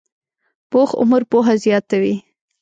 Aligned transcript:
پوخ 0.69 0.89
عمر 1.01 1.21
پوهه 1.31 1.53
زیاته 1.63 1.95
وي 2.01 2.15